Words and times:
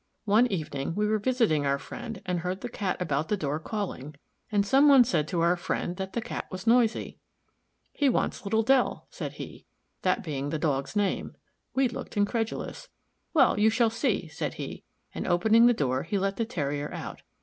One 0.25 0.47
evening 0.47 0.95
we 0.95 1.05
were 1.05 1.19
visiting 1.19 1.63
our 1.67 1.77
friend 1.77 2.23
and 2.25 2.39
heard 2.39 2.61
the 2.61 2.69
Cat 2.69 2.99
about 2.99 3.27
the 3.27 3.37
door 3.37 3.59
calling, 3.59 4.15
and 4.51 4.65
some 4.65 4.89
one 4.89 5.03
said 5.03 5.27
to 5.27 5.41
our 5.41 5.55
friend 5.55 5.95
that 5.97 6.13
the 6.13 6.23
cat 6.23 6.47
was 6.49 6.65
noisy. 6.65 7.19
"He 7.93 8.09
wants 8.09 8.43
little 8.43 8.63
Dell," 8.63 9.05
said 9.11 9.33
he 9.33 9.67
that 10.01 10.23
being 10.23 10.49
the 10.49 10.57
Dog's 10.57 10.95
name; 10.95 11.35
we 11.75 11.87
looked 11.87 12.17
incredulous. 12.17 12.89
"Well, 13.35 13.59
you 13.59 13.69
shall 13.69 13.91
see," 13.91 14.27
said 14.27 14.55
he, 14.55 14.83
and 15.13 15.27
opening 15.27 15.67
the 15.67 15.71
door 15.71 16.01
he 16.01 16.17
let 16.17 16.37
the 16.37 16.45
Terrier 16.45 16.91
out. 16.91 17.21